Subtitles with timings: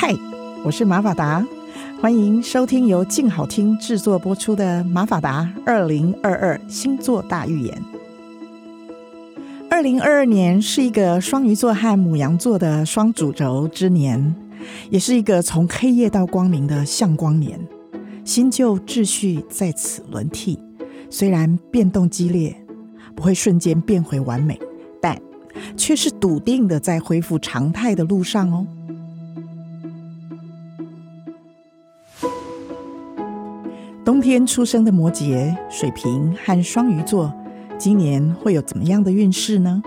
[0.00, 0.14] 嗨，
[0.62, 1.44] 我是马法达，
[2.00, 7.82] 欢迎收听由静好听制作播出的《马法达二零二二星座大预言》。
[9.68, 14.36] 二零二二年是一个双鱼座和母羊座的双主轴之年，
[14.88, 17.58] 也是一个从黑夜到光明的向光年。
[18.24, 20.60] 新旧秩序在此轮替，
[21.10, 22.56] 虽然变动激烈，
[23.16, 24.56] 不会瞬间变回完美，
[25.02, 25.20] 但
[25.76, 28.64] 却是笃定的在恢复常态的路上哦。
[34.08, 37.30] 冬天出生的摩羯、水瓶和双鱼座，
[37.76, 39.82] 今年会有怎么样的运势呢？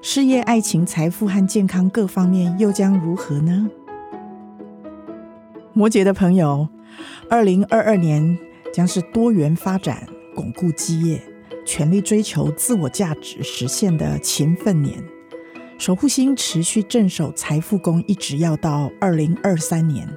[0.00, 3.68] 事业、爱情、财富和健康各方面又将如何呢？
[5.74, 6.66] 摩羯的朋友。
[7.28, 8.38] 二零二二年
[8.72, 11.20] 将是多元发展、巩固基业、
[11.66, 15.04] 全力追求自我价值实现的勤奋年。
[15.76, 20.08] 守护星持续镇守财富宫，一直要到二零二三年。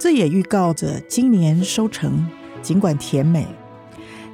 [0.00, 2.28] 这也预告着今年收成
[2.62, 3.46] 尽管甜美，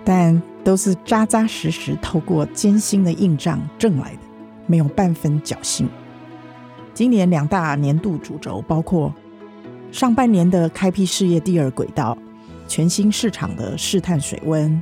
[0.04, 4.20] 但都是扎扎实实透过艰辛的硬仗挣来的，
[4.66, 5.88] 没有半分侥幸。
[6.92, 9.12] 今年两大年度主轴包括
[9.90, 12.16] 上半年的开辟事业第二轨道。
[12.66, 14.80] 全新市场的试探水温，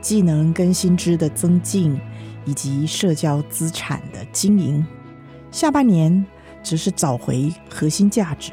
[0.00, 2.00] 技能跟薪资的增进，
[2.44, 4.86] 以及社交资产的经营。
[5.50, 6.24] 下半年
[6.62, 8.52] 则是找回核心价值，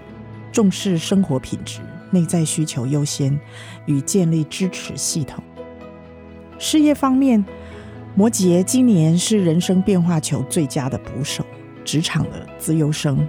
[0.51, 1.79] 重视生活品质，
[2.11, 3.39] 内在需求优先，
[3.87, 5.43] 与建立支持系统。
[6.59, 7.43] 事业方面，
[8.13, 11.43] 摩羯今年是人生变化球最佳的捕手，
[11.83, 13.27] 职场的自由生。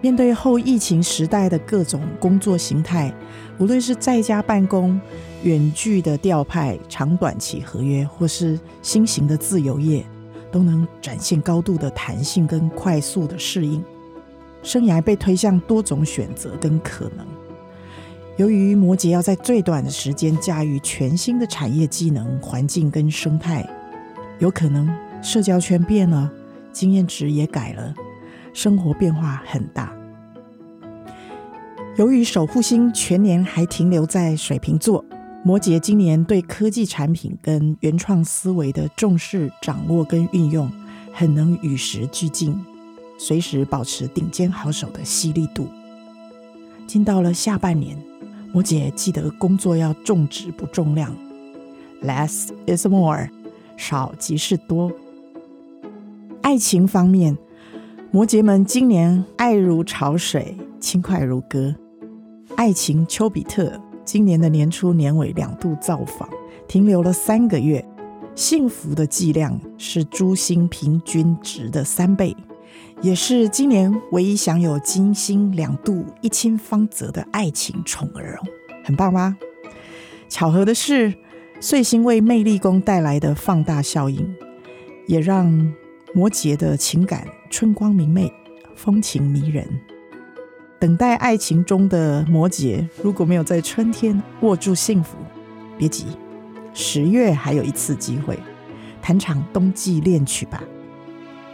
[0.00, 3.12] 面对后疫情时代的各种工作形态，
[3.58, 5.00] 无论是在家办公、
[5.42, 10.06] 远距的调派、长短期合约，或是新型的自由业，
[10.52, 13.84] 都能展现高度的弹性跟快速的适应。
[14.62, 17.26] 生涯被推向多种选择跟可能。
[18.38, 23.68] 由于摩羯要在最短的时间驾驭全新的产业技能、环境跟生态，
[24.38, 24.88] 有可能
[25.20, 26.30] 社交圈变了，
[26.72, 27.92] 经验值也改了。
[28.54, 29.92] 生活变化很大，
[31.96, 35.04] 由于守护星全年还停留在水瓶座，
[35.44, 40.70] 摩羯今年对科技产品跟原创思维的重视、掌握跟运用，
[41.12, 42.56] 很能与时俱进，
[43.18, 45.66] 随时保持顶尖好手的犀利度。
[46.86, 47.96] 进到了下半年，
[48.52, 51.14] 摩羯记得工作要重质不重量
[52.02, 53.28] ，less is more，
[53.76, 54.90] 少即是多。
[56.42, 57.36] 爱情方面。
[58.10, 61.74] 摩羯们今年爱如潮水，轻快如歌。
[62.56, 63.70] 爱情丘比特
[64.02, 66.26] 今年的年初年尾两度造访，
[66.66, 67.84] 停留了三个月。
[68.34, 72.34] 幸福的剂量是诸星平均值的三倍，
[73.00, 78.46] 也是今年唯一享有金星两度一亲芳泽的爱情宠儿哦，
[78.84, 79.36] 很棒吗？
[80.28, 81.14] 巧合的是，
[81.60, 84.28] 岁星为魅力宫带来的放大效应，
[85.06, 85.72] 也让
[86.12, 87.26] 摩羯的情感。
[87.50, 88.30] 春光明媚，
[88.76, 89.66] 风情迷人。
[90.78, 95.16] 等待爱情中的摩羯，如果没有在春天握住幸福，
[95.78, 96.04] 别急，
[96.74, 98.38] 十月还有一次机会，
[99.00, 100.62] 谈场冬季恋曲吧。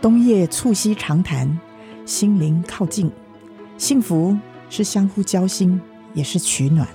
[0.05, 1.59] 冬夜促膝长谈，
[2.05, 3.11] 心灵靠近，
[3.79, 4.37] 幸福
[4.69, 5.81] 是相互交心，
[6.13, 6.87] 也是取暖。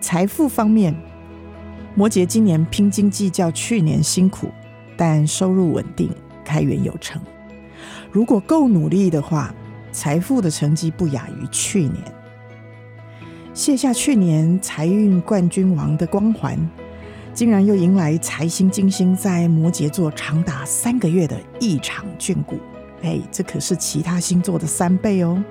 [0.00, 0.94] 财富方面，
[1.96, 4.46] 摩羯今年拼经济较去年辛苦，
[4.96, 6.08] 但收入稳定。
[6.44, 7.20] 开源有成，
[8.12, 9.52] 如果够努力的话，
[9.90, 12.00] 财富的成绩不亚于去年。
[13.52, 16.56] 卸下去年财运冠军王的光环，
[17.34, 22.60] 竟然又迎来财星金星在摩羯座长达三个月的异常眷顾。
[23.02, 25.42] 哎，这可是其他星座的三倍哦！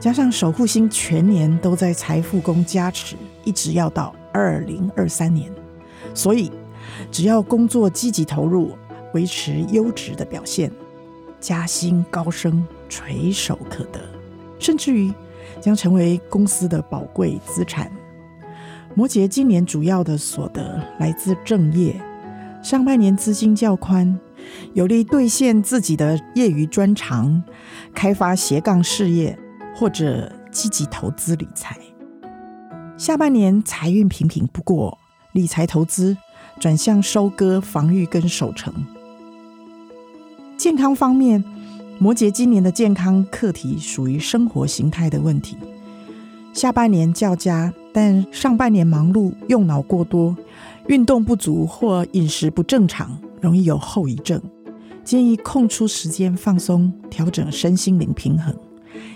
[0.00, 3.14] 加上守护星全年都在财富宫加持，
[3.44, 5.52] 一直要到二零二三年，
[6.14, 6.50] 所以
[7.10, 8.72] 只要工作积极投入。
[9.12, 10.72] 维持优质的表现，
[11.38, 14.00] 加薪高升垂手可得，
[14.58, 15.12] 甚至于
[15.60, 17.92] 将成为公司的宝贵资产。
[18.94, 21.98] 摩羯今年主要的所得来自正业，
[22.62, 24.20] 上半年资金较宽，
[24.74, 27.42] 有利兑现自己的业余专长，
[27.94, 29.38] 开发斜杠事业
[29.74, 31.78] 或者积极投资理财。
[32.98, 34.98] 下半年财运平平，不过
[35.32, 36.14] 理财投资
[36.60, 38.72] 转向收割、防御跟守城。
[40.58, 41.42] 健康方面，
[41.98, 45.56] 摩羯今年的健康课题属于生活形态的问题。
[46.52, 50.36] 下半年较佳，但上半年忙碌、用脑过多、
[50.86, 54.40] 运动不足或饮食不正常，容易有后遗症。
[55.02, 58.54] 建议空出时间放松，调整身心灵平衡，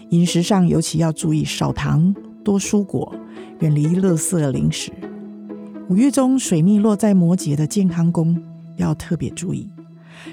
[0.08, 2.12] 饮食上尤其要注意少糖、
[2.42, 3.14] 多蔬果，
[3.60, 4.90] 远离垃圾零食。
[5.88, 8.42] 五月中水逆落在摩羯的健康宫，
[8.76, 9.70] 要特别注意。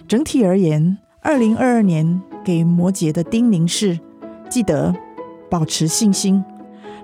[0.07, 3.99] 整体而言，二零二二年给摩羯的叮咛是：
[4.49, 4.95] 记得
[5.51, 6.43] 保持信心，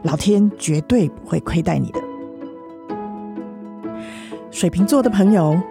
[0.03, 2.01] 老天绝对不会亏待你的。
[4.49, 5.61] 水瓶座的朋友，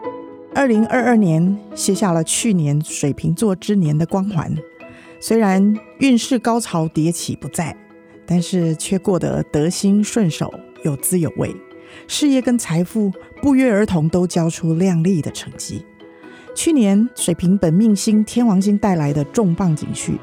[0.54, 4.54] 二零二二年卸下了去年水瓶座之年的光环。
[5.20, 7.76] 虽然运势高潮迭起不在，
[8.26, 10.52] 但是却过得得心顺手、
[10.84, 11.54] 有滋有味，
[12.06, 13.10] 事业跟财富
[13.42, 15.84] 不约而同都交出亮丽的成绩。
[16.54, 20.18] 去年水瓶本命星天王星带来的重磅警讯，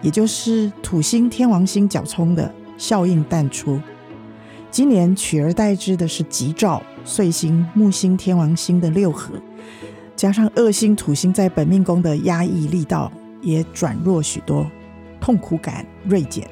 [0.00, 3.78] 也就是土星天王星角冲的效应淡出。
[4.70, 9.34] 今年取而代之的是吉兆岁星木星天王星的六合，
[10.16, 13.12] 加上恶星土星在本命宫的压抑力道。
[13.40, 14.68] 也转弱许多，
[15.20, 16.44] 痛苦感锐减。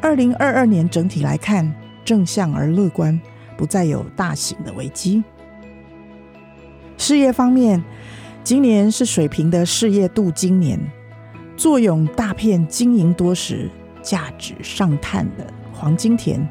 [0.00, 1.72] 二零二二年整体来看，
[2.04, 3.18] 正向而乐观，
[3.56, 5.22] 不再有大型的危机。
[6.98, 7.84] 事业方面，
[8.42, 10.76] 今年是水瓶的事业镀金年，
[11.56, 13.70] 坐拥大片经营多时、
[14.06, 16.48] 价值上探的黄金田。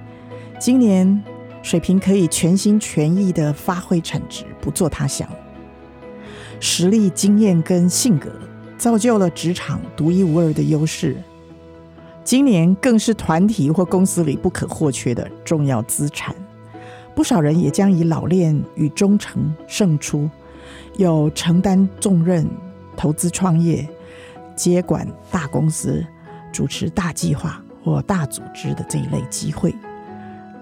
[0.60, 1.24] 今年
[1.64, 5.30] 水瓶可以全心全意的发挥产值，不做他想。
[6.60, 8.30] 实力、经验跟性格。
[8.78, 11.16] 造就了职场独一无二的优势，
[12.26, 16.36] 今年更是团体或公司里不可或缺的重要资产。
[17.16, 20.30] 不少人也将以老练与忠诚胜出，
[20.98, 22.46] 有承担重任、
[22.98, 23.88] 投资创业、
[24.58, 26.06] 接管大公司、
[26.56, 29.76] 主持大计划或大组织的这一类机会，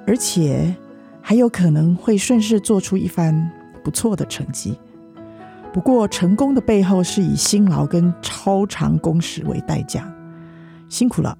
[0.08, 0.76] 而且
[1.22, 3.52] 还有可能会顺势做出一番
[3.84, 4.76] 不错的成绩。
[5.72, 10.12] 不过，成功的背后是以辛劳跟超长工时为代价，
[10.90, 11.38] 辛苦了。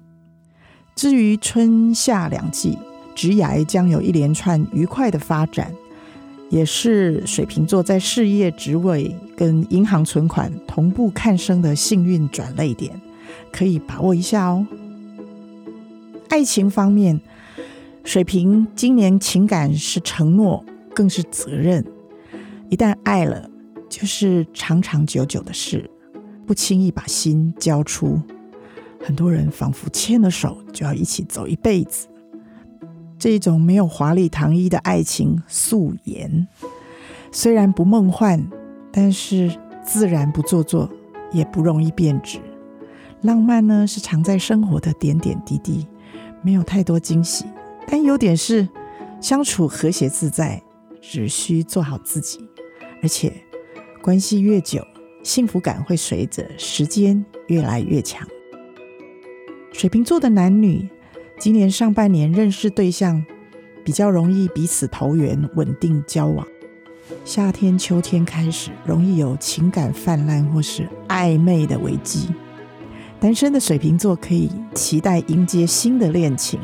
[0.94, 2.78] 至于春夏两季，
[3.12, 5.72] 职涯将有一连串愉快的发展，
[6.48, 13.00] 也是水瓶座在事业职位跟银行存款同步看升的幸运转捩点，
[13.52, 14.66] 可以把握一下哦。
[16.28, 17.20] 爱情方面，
[18.04, 20.64] 水瓶今年情感是承诺，
[20.94, 21.84] 更是责任，
[22.68, 23.50] 一旦爱了。
[23.86, 25.88] 就是长长久久的事，
[26.48, 28.20] 不轻易把心交出。
[29.00, 32.08] 很多人仿佛牵了手就要一起走一辈子，
[33.16, 36.48] 这一种没有华丽糖衣的爱情素颜，
[37.30, 38.44] 虽然不梦幻，
[38.90, 40.90] 但是自然不做作，
[41.30, 42.40] 也不容易变质。
[43.24, 45.86] 浪漫呢，是藏在生活的点点滴滴，
[46.42, 47.46] 没有太多惊喜，
[47.86, 48.68] 但优点是
[49.18, 50.62] 相处和谐自在，
[51.00, 52.38] 只需做好自己，
[53.02, 53.32] 而且。
[54.02, 54.86] 关系越久，
[55.22, 58.28] 幸福感会随着时间越来越强。
[59.72, 60.86] 水瓶座的男女，
[61.38, 63.24] 今年上半年认识对象
[63.82, 66.46] 比较容易彼此投缘，稳定交往。
[67.24, 72.28] 夏天、秋天开始容易有情感泛滥或是暧昧的危机。
[73.24, 76.60] 单身的水瓶座可以期待迎接新的恋情。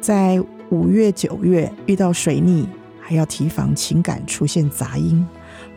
[0.00, 2.66] 在五月、九月遇到水逆，
[3.00, 5.24] 还要提防情感出现杂音。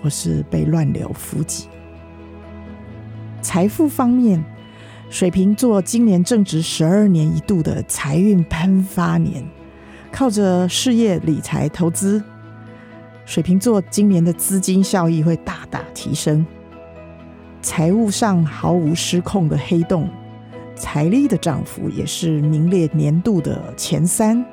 [0.01, 1.67] 或是被乱流伏击。
[3.43, 4.43] 财富方面，
[5.11, 9.47] 水瓶座今年正值十二年一度的财运喷发年，
[10.11, 12.23] 靠着事业、理财、投资，
[13.25, 16.43] 水瓶座今年的资金效益会大大提升。
[17.67, 20.07] 财务上毫无失控的黑洞，
[20.73, 24.43] 财力的涨幅也是名列年度的前三。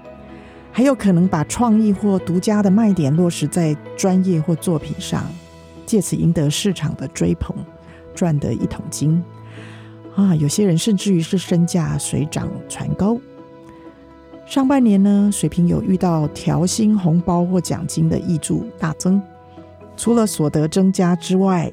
[0.72, 5.24] 还有可能把创意或独家的卖点落实在专业或作品上，
[5.86, 7.54] 借此赢得市场的追捧，
[8.16, 9.22] 赚得一桶金
[10.16, 10.34] 啊！
[10.34, 13.16] 有些人甚至于是身价水涨船高。
[14.44, 19.22] 上半年呢，水瓶有遇到调薪、红包或奖金的挹注大增，
[19.96, 21.72] 除了所得增加之外，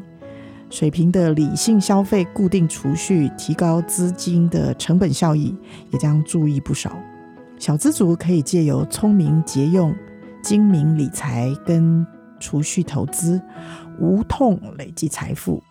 [0.71, 5.53] 水瓶的理性消费、固定储蓄、提高资金的成本效益，
[5.91, 6.97] 也将注意不少。
[7.59, 9.93] 小资族可以借由聪明节用、
[10.41, 12.07] 精明理财跟
[12.39, 13.39] 储蓄投资，
[13.99, 15.61] 无痛累积财富。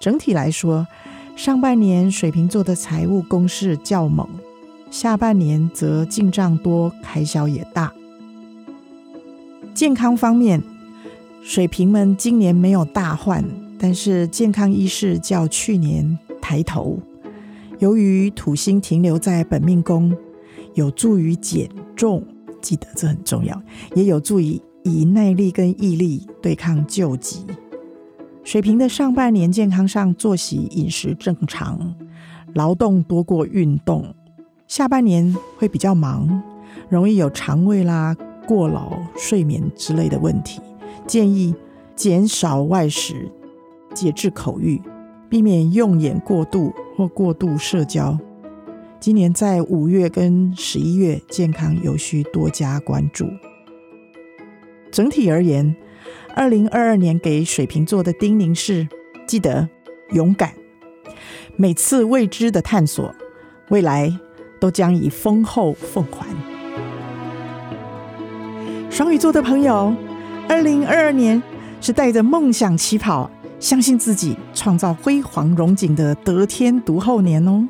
[0.00, 0.86] 整体来说，
[1.36, 4.26] 上半年水瓶座的财务攻势较猛，
[4.90, 7.92] 下半年则进账多，开销也大。
[9.74, 10.62] 健康方面，
[11.42, 13.44] 水瓶们今年没有大患，
[13.78, 16.98] 但是健康意识较去年抬头。
[17.78, 20.16] 由于土星停留在本命宫。
[20.74, 21.66] 有助于减
[21.96, 22.22] 重，
[22.60, 23.62] 记得这很重要，
[23.94, 27.46] 也有助于以耐力跟毅力对抗旧疾。
[28.44, 31.94] 水瓶的上半年健康上，作息饮食正常，
[32.52, 34.14] 劳动多过运动，
[34.68, 36.42] 下半年会比较忙，
[36.90, 38.14] 容易有肠胃啦、
[38.46, 40.60] 过劳、睡眠之类的问题。
[41.06, 41.54] 建议
[41.94, 43.32] 减少外食，
[43.96, 44.78] 节制口欲，
[45.30, 48.16] 避免用眼过度或过度社交。
[49.00, 53.26] 今年在五月跟十一月，健康有需多加关注。
[54.92, 55.74] 整体而言，
[56.34, 58.86] 二零二二年给水瓶座的叮咛是：
[59.26, 59.66] 记得
[60.10, 60.52] 勇敢。
[61.56, 63.14] 每次未知的探索，
[63.70, 64.12] 未来
[64.60, 66.26] 都将以丰厚奉还。
[68.90, 69.94] 双鱼座的朋友，
[70.48, 71.42] 二零二二年
[71.80, 77.66] 是带着梦想起跑，相信自己，创造辉煌荣景的得天独厚年哦。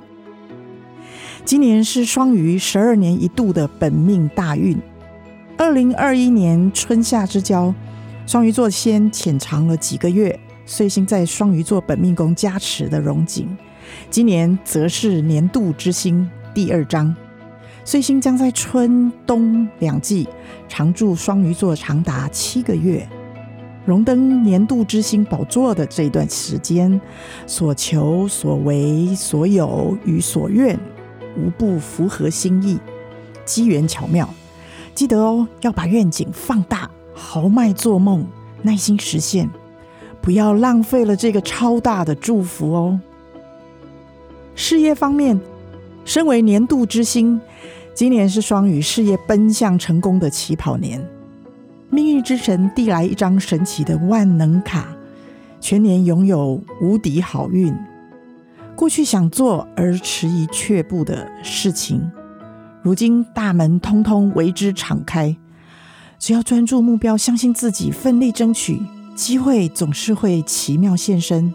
[1.44, 4.76] 今年是双鱼十二年一度的本命大运。
[5.56, 7.72] 二零二一年春夏之交，
[8.26, 13.56] 双鱼座先潜藏了几个月，岁星在双鱼座本命宫加持的荣景。
[14.10, 17.14] 今年则是年度之星第二章，
[17.84, 20.28] 岁星将在春冬两季
[20.68, 23.08] 常驻双鱼座长达七个月。
[23.86, 27.00] 荣登年度之星宝座的这一段时间，
[27.46, 30.78] 所求所为所有与所愿。
[31.38, 32.78] 无不符合心意，
[33.44, 34.26] 机缘巧妙，
[34.94, 38.26] 记得哦，要把愿景放大，豪迈做梦，
[38.62, 39.50] 耐心实现，
[40.22, 42.98] 不要浪费了这个超大的祝福哦。
[44.54, 45.38] 事业方面，
[46.06, 47.38] 身为年度之星，
[47.92, 51.06] 今年是双鱼事业奔向成功的起跑年。
[51.96, 54.94] 命运之神递来一张神奇的万能卡，
[55.58, 57.74] 全年拥有无敌好运。
[58.74, 62.12] 过去想做而迟疑却步的事情，
[62.82, 65.34] 如今大门通通为之敞开。
[66.18, 68.78] 只要专注目标，相信自己，奋力争取，
[69.14, 71.54] 机会总是会奇妙现身。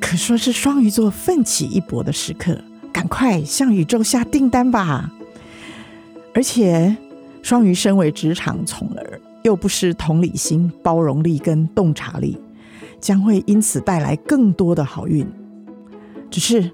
[0.00, 2.58] 可说是双鱼座奋起一搏的时刻，
[2.90, 5.12] 赶快向宇宙下订单吧！
[6.34, 6.96] 而且，
[7.48, 12.36] 双鱼身为职场宠儿，又不失同理心、包容力跟洞察力，
[13.00, 15.26] 将会因此带来更多的好运。
[16.28, 16.70] 只是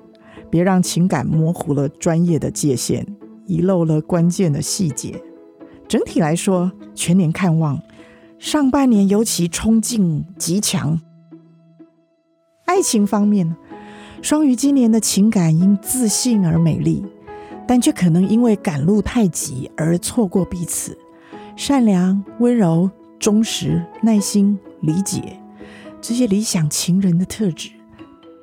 [0.51, 3.07] 别让情感模糊了专业的界限，
[3.47, 5.15] 遗漏了关键的细节。
[5.87, 7.81] 整体来说，全年看旺，
[8.41, 11.01] 上半年尤其冲劲极强。
[12.65, 13.55] 爱情方面，
[14.21, 17.05] 双鱼今年的情感因自信而美丽，
[17.67, 20.97] 但却可能因为赶路太急而错过彼此。
[21.57, 25.39] 善良、温柔、忠实、耐心、理解，
[26.01, 27.71] 这些理想情人的特质。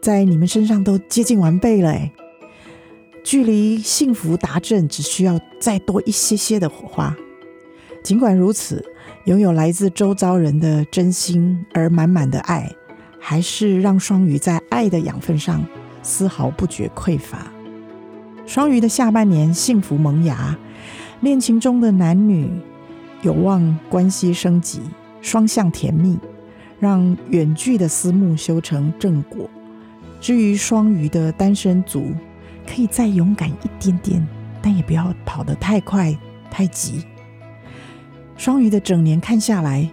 [0.02, 2.12] 在你们身上都接近完备了，哎，
[3.24, 7.16] 距离幸福达阵只需要再多一些些的火花。
[8.02, 8.84] 尽管如此，
[9.26, 12.68] 拥有来自周遭人的真心而满满的爱，
[13.20, 15.64] 还是让双鱼在爱的养分上
[16.02, 17.52] 丝毫不觉匮乏。
[18.52, 20.58] 双鱼的下半年幸福萌芽，
[21.22, 22.52] 恋情中的男女
[23.22, 24.82] 有望关系升级，
[25.22, 26.20] 双向甜蜜，
[26.78, 29.50] 让远距的思慕修成正果。
[30.20, 32.12] 至于双鱼的单身族，
[32.68, 34.28] 可以再勇敢一点点，
[34.62, 36.14] 但也不要跑得太快
[36.50, 37.06] 太急。
[38.36, 39.90] 双鱼的整年看下来，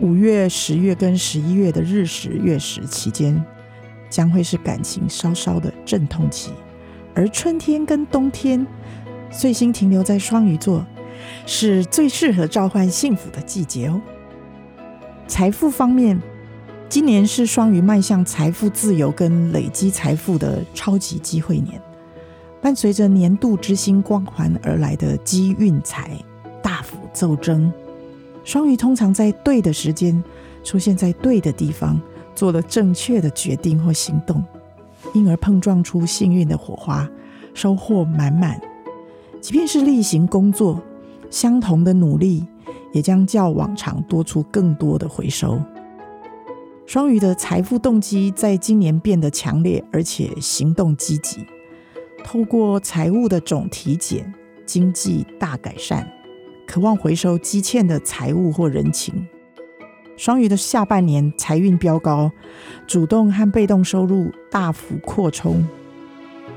[0.00, 3.40] 五月、十月跟十一月的日食月食期间，
[4.10, 6.50] 将会是感情稍稍的阵痛期，
[7.14, 8.66] 而春天跟冬天，
[9.30, 10.84] 岁星停留在双鱼座，
[11.46, 14.00] 是最适合召唤幸福的季节哦。
[15.26, 16.20] 财富方面。
[16.90, 21.78] 今年是双鱼迈向财富自由跟累积财富的超级机会年，
[22.62, 26.10] 伴随着年度之星光环而来的机运财
[26.62, 27.70] 大幅骤增。
[28.42, 30.24] 双鱼通常在对的时间
[30.64, 32.00] 出现在对的地方，
[32.34, 34.42] 做了正确的决定或行动，
[35.14, 37.08] 因而碰撞出幸运的火花，
[37.54, 38.60] 收获满满。
[39.40, 40.80] 即便是例行工作，
[41.30, 42.44] 相同的努力
[42.92, 45.60] 也将较往常多出更多的回收。
[46.86, 51.46] 双鱼的财富动机在今年变得强烈，而且行动积极。
[52.24, 54.32] 透过财务的总体检，
[54.66, 56.10] 经济大改善，
[56.66, 59.26] 渴望回收积欠的财物或人情。
[60.18, 62.30] 双鱼的下半年财运飙高，
[62.86, 65.66] 主动和被动收入大幅扩充，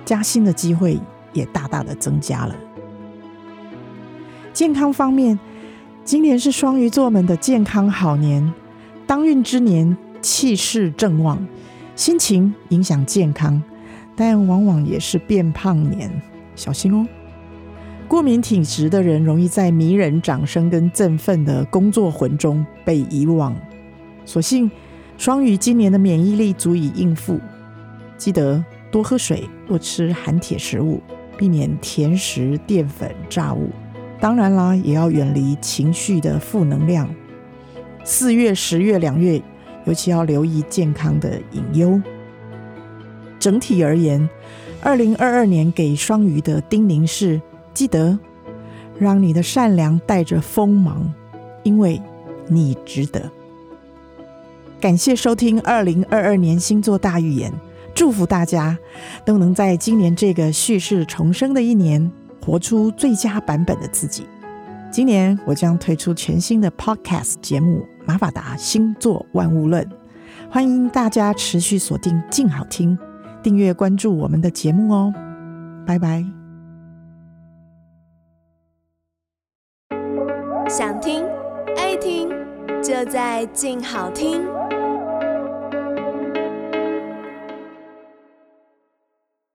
[0.04, 1.00] 加薪的机会
[1.32, 2.56] 也大大的增加了。
[4.52, 5.40] 健康方面，
[6.04, 8.52] 今年是双鱼座们的健康好年，
[9.08, 9.98] 当运之年。
[10.24, 11.44] 气势正旺，
[11.96, 13.60] 心情影响健康，
[14.16, 16.12] 但往往也是变胖年，
[16.56, 17.08] 小心哦。
[18.12, 23.56] 过敏体质的人容易在迷人掌声跟振奋的工作魂中被遗忘。
[24.26, 24.70] 所幸
[25.18, 27.40] 双鱼今年的免疫力足以应付，
[28.18, 31.02] 记得多喝水，多吃含铁食物，
[31.38, 33.70] 避免甜食、淀粉、炸物。
[34.20, 37.10] 当然啦，也要远离情绪的负能量。
[38.04, 39.42] 四月、十月两月，
[39.86, 42.02] 尤其要留意健康的隐忧。
[43.40, 44.30] 整体而言，
[44.82, 47.42] 二零二二年给双鱼的叮咛是：
[47.74, 48.18] 记得
[49.00, 51.14] 让你的善良带着锋芒，
[51.64, 52.02] 因为
[52.48, 53.30] 你值得。
[54.80, 57.54] 感谢收听二零二二年星座大预言，
[57.94, 58.78] 祝福大家
[59.24, 62.12] 都能在今年这个蓄势重生的一年，
[62.44, 64.26] 活出最佳版本的自己。
[64.92, 69.84] 今年我将推出全新的 Podcast 节目《马法达星座万物论》，
[70.50, 72.98] 欢迎大家持续锁定静好听，
[73.42, 75.14] 订阅关注我们的节目哦。
[75.86, 76.41] 拜拜。
[80.72, 81.26] 想听
[81.76, 82.30] 爱听，
[82.82, 84.42] 就在静好听。